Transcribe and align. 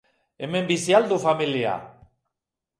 Hemen 0.47 0.69
bizi 0.71 0.97
al 1.01 1.07
du 1.13 1.21
familia? 1.27 1.77